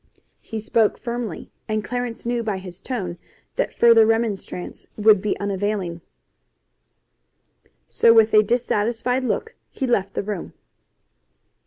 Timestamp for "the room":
10.15-10.53